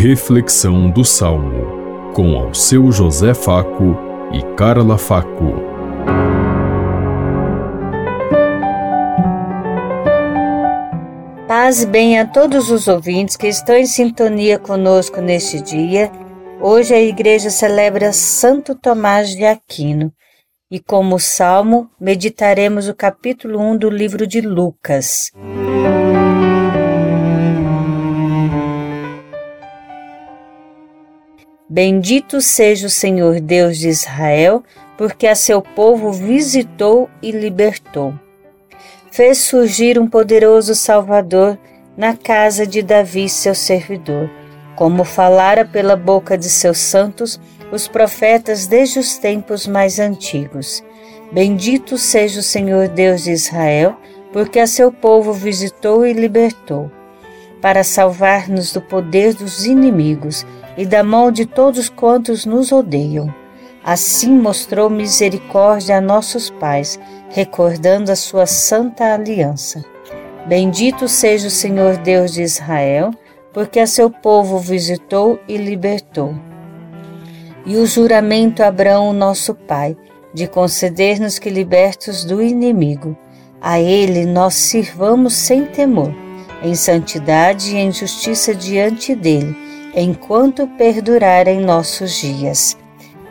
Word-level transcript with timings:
Reflexão 0.00 0.88
do 0.88 1.04
Salmo, 1.04 2.12
com 2.14 2.36
ao 2.38 2.54
seu 2.54 2.92
José 2.92 3.34
Faco 3.34 3.96
e 4.32 4.40
Carla 4.54 4.96
Faco. 4.96 5.54
Paz 11.48 11.84
bem 11.84 12.16
a 12.16 12.24
todos 12.24 12.70
os 12.70 12.86
ouvintes 12.86 13.36
que 13.36 13.48
estão 13.48 13.74
em 13.74 13.86
sintonia 13.86 14.56
conosco 14.56 15.20
neste 15.20 15.60
dia. 15.60 16.12
Hoje 16.60 16.94
a 16.94 17.00
igreja 17.00 17.50
celebra 17.50 18.12
Santo 18.12 18.76
Tomás 18.76 19.30
de 19.30 19.44
Aquino 19.44 20.12
e, 20.70 20.78
como 20.78 21.18
salmo, 21.18 21.90
meditaremos 22.00 22.86
o 22.86 22.94
capítulo 22.94 23.58
1 23.58 23.76
do 23.76 23.90
livro 23.90 24.28
de 24.28 24.40
Lucas. 24.42 25.32
Bendito 31.70 32.40
seja 32.40 32.86
o 32.86 32.90
Senhor 32.90 33.40
Deus 33.40 33.76
de 33.76 33.88
Israel, 33.88 34.64
porque 34.96 35.26
a 35.26 35.34
seu 35.34 35.60
povo 35.60 36.10
visitou 36.10 37.10
e 37.20 37.30
libertou. 37.30 38.14
Fez 39.10 39.36
surgir 39.36 39.98
um 39.98 40.08
poderoso 40.08 40.74
Salvador 40.74 41.58
na 41.94 42.16
casa 42.16 42.66
de 42.66 42.80
Davi, 42.80 43.28
seu 43.28 43.54
servidor, 43.54 44.30
como 44.76 45.04
falara 45.04 45.62
pela 45.62 45.94
boca 45.94 46.38
de 46.38 46.48
seus 46.48 46.78
santos 46.78 47.38
os 47.70 47.86
profetas 47.86 48.66
desde 48.66 48.98
os 48.98 49.18
tempos 49.18 49.66
mais 49.66 49.98
antigos. 49.98 50.82
Bendito 51.30 51.98
seja 51.98 52.40
o 52.40 52.42
Senhor 52.42 52.88
Deus 52.88 53.24
de 53.24 53.32
Israel, 53.32 53.94
porque 54.32 54.58
a 54.58 54.66
seu 54.66 54.90
povo 54.90 55.34
visitou 55.34 56.06
e 56.06 56.14
libertou, 56.14 56.90
para 57.60 57.84
salvar-nos 57.84 58.72
do 58.72 58.80
poder 58.80 59.34
dos 59.34 59.66
inimigos 59.66 60.46
e 60.78 60.86
da 60.86 61.02
mão 61.02 61.32
de 61.32 61.44
todos 61.44 61.88
quantos 61.88 62.46
nos 62.46 62.70
odeiam. 62.70 63.34
Assim 63.84 64.30
mostrou 64.30 64.88
misericórdia 64.88 65.98
a 65.98 66.00
nossos 66.00 66.50
pais, 66.50 67.00
recordando 67.30 68.12
a 68.12 68.16
sua 68.16 68.46
santa 68.46 69.12
aliança. 69.12 69.84
Bendito 70.46 71.08
seja 71.08 71.48
o 71.48 71.50
Senhor 71.50 71.96
Deus 71.96 72.32
de 72.32 72.42
Israel, 72.42 73.10
porque 73.52 73.80
a 73.80 73.88
seu 73.88 74.08
povo 74.08 74.58
visitou 74.58 75.40
e 75.48 75.56
libertou. 75.56 76.32
E 77.66 77.76
o 77.76 77.84
juramento 77.84 78.62
a 78.62 78.68
Abraão, 78.68 79.12
nosso 79.12 79.54
pai, 79.54 79.96
de 80.32 80.46
conceder-nos 80.46 81.40
que 81.40 81.50
libertos 81.50 82.24
do 82.24 82.40
inimigo, 82.40 83.16
a 83.60 83.80
ele 83.80 84.24
nós 84.24 84.54
sirvamos 84.54 85.34
sem 85.34 85.64
temor, 85.64 86.14
em 86.62 86.76
santidade 86.76 87.74
e 87.74 87.78
em 87.78 87.90
justiça 87.90 88.54
diante 88.54 89.16
dele 89.16 89.67
enquanto 90.00 90.66
perdurarem 90.66 91.60
nossos 91.60 92.20
dias. 92.20 92.78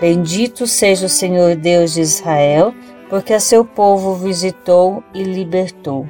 Bendito 0.00 0.66
seja 0.66 1.06
o 1.06 1.08
Senhor 1.08 1.56
Deus 1.56 1.94
de 1.94 2.00
Israel, 2.00 2.74
porque 3.08 3.34
a 3.34 3.40
seu 3.40 3.64
povo 3.64 4.14
visitou 4.14 5.02
e 5.14 5.22
libertou. 5.22 6.06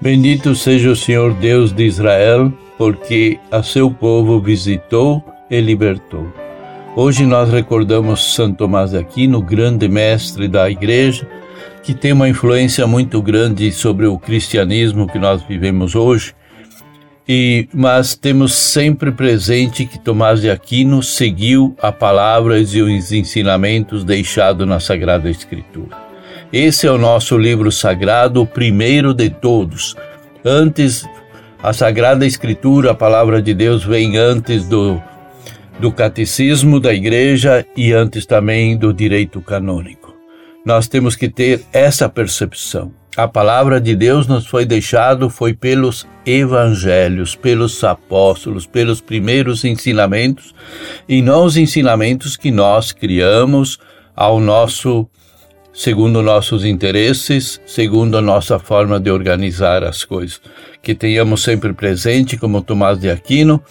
Bendito 0.00 0.54
seja 0.54 0.90
o 0.90 0.96
Senhor 0.96 1.34
Deus 1.34 1.72
de 1.72 1.84
Israel, 1.84 2.52
porque 2.78 3.38
a 3.50 3.62
seu 3.62 3.90
povo 3.90 4.40
visitou 4.40 5.22
e 5.50 5.60
libertou. 5.60 6.26
Hoje 6.96 7.24
nós 7.24 7.50
recordamos 7.50 8.34
Santo 8.34 8.58
Tomás 8.58 8.90
de 8.90 8.98
Aquino, 8.98 9.40
grande 9.40 9.88
mestre 9.88 10.48
da 10.48 10.70
Igreja, 10.70 11.28
que 11.82 11.94
tem 11.94 12.12
uma 12.12 12.28
influência 12.28 12.86
muito 12.86 13.20
grande 13.22 13.72
sobre 13.72 14.06
o 14.06 14.18
cristianismo 14.18 15.08
que 15.08 15.18
nós 15.18 15.42
vivemos 15.42 15.94
hoje. 15.94 16.34
E, 17.28 17.68
mas 17.72 18.14
temos 18.14 18.52
sempre 18.54 19.12
presente 19.12 19.86
que 19.86 19.98
Tomás 19.98 20.40
de 20.40 20.50
Aquino 20.50 21.02
seguiu 21.02 21.76
a 21.80 21.92
palavras 21.92 22.74
e 22.74 22.82
os 22.82 23.12
ensinamentos 23.12 24.02
deixados 24.02 24.66
na 24.66 24.80
Sagrada 24.80 25.30
Escritura. 25.30 25.96
Esse 26.52 26.88
é 26.88 26.90
o 26.90 26.98
nosso 26.98 27.38
livro 27.38 27.70
sagrado, 27.70 28.42
o 28.42 28.46
primeiro 28.46 29.14
de 29.14 29.30
todos. 29.30 29.94
Antes, 30.44 31.06
a 31.62 31.72
Sagrada 31.72 32.26
Escritura, 32.26 32.90
a 32.90 32.94
palavra 32.94 33.40
de 33.40 33.54
Deus, 33.54 33.84
vem 33.84 34.16
antes 34.16 34.66
do, 34.66 35.00
do 35.78 35.92
catecismo 35.92 36.80
da 36.80 36.92
igreja 36.92 37.64
e 37.76 37.92
antes 37.92 38.26
também 38.26 38.76
do 38.76 38.92
direito 38.92 39.40
canônico. 39.40 39.99
Nós 40.64 40.86
temos 40.86 41.16
que 41.16 41.28
ter 41.28 41.64
essa 41.72 42.08
percepção. 42.08 42.92
A 43.16 43.26
palavra 43.26 43.80
de 43.80 43.96
Deus 43.96 44.26
nos 44.26 44.46
foi 44.46 44.64
deixado 44.64 45.28
foi 45.28 45.52
pelos 45.52 46.06
evangelhos, 46.24 47.34
pelos 47.34 47.82
apóstolos, 47.82 48.66
pelos 48.66 49.00
primeiros 49.00 49.64
ensinamentos 49.64 50.54
e 51.08 51.20
não 51.20 51.44
os 51.44 51.56
ensinamentos 51.56 52.36
que 52.36 52.50
nós 52.50 52.92
criamos 52.92 53.78
ao 54.14 54.38
nosso 54.38 55.08
segundo 55.72 56.22
nossos 56.22 56.64
interesses, 56.64 57.60
segundo 57.66 58.16
a 58.16 58.20
nossa 58.20 58.58
forma 58.58 59.00
de 59.00 59.10
organizar 59.10 59.82
as 59.82 60.04
coisas. 60.04 60.40
Que 60.82 60.94
tenhamos 60.94 61.42
sempre 61.42 61.72
presente, 61.72 62.36
como 62.36 62.62
Tomás 62.62 62.98
de 62.98 63.10
Aquino, 63.10 63.62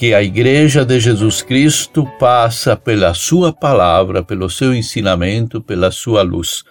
que 0.00 0.14
a 0.14 0.22
Igreja 0.22 0.82
de 0.82 0.98
Jesus 0.98 1.42
Cristo 1.42 2.08
passa 2.18 2.74
pela 2.74 3.12
Sua 3.12 3.52
palavra, 3.52 4.22
pelo 4.22 4.48
seu 4.48 4.74
ensinamento, 4.74 5.60
pela 5.60 5.90
Sua 5.90 6.22
luz. 6.22 6.64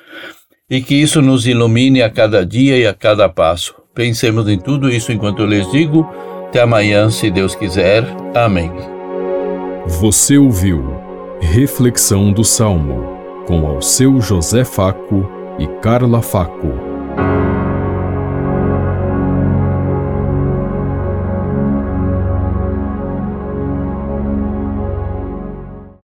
E 0.68 0.82
que 0.82 0.96
isso 0.96 1.22
nos 1.22 1.46
ilumine 1.46 2.02
a 2.02 2.10
cada 2.10 2.44
dia 2.44 2.76
e 2.76 2.88
a 2.88 2.94
cada 2.94 3.30
passo. 3.30 3.76
Pensemos 3.94 4.50
em 4.50 4.58
tudo 4.58 4.90
isso 4.90 5.12
enquanto 5.12 5.44
eu 5.44 5.46
lhes 5.46 5.72
digo. 5.72 6.10
Até 6.48 6.64
amanhã, 6.64 7.12
se 7.12 7.30
Deus 7.30 7.54
quiser. 7.54 8.04
Amém. 8.34 8.72
Você 9.86 10.36
ouviu 10.36 11.00
Reflexão 11.40 12.34
do 12.34 12.44
Salmo 12.44 13.16
com 13.46 13.68
ao 13.68 13.80
seu 13.80 14.20
José 14.20 14.66
Faco 14.66 15.30
e 15.60 15.68
Carla 15.84 16.24
Faco. 16.24 17.59